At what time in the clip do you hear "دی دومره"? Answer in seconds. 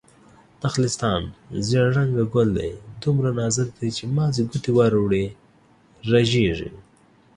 2.57-3.29